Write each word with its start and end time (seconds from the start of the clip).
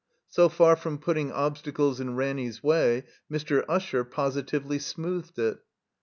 So 0.29 0.49
far 0.49 0.75
from 0.75 0.97
putting 0.97 1.31
obstacles 1.31 1.99
in 1.99 2.15
Ranny's 2.15 2.63
way, 2.63 3.03
Mr. 3.31 3.63
Usher 3.69 4.03
positively 4.03 4.79
smoothed 4.79 5.37
it. 5.37 5.59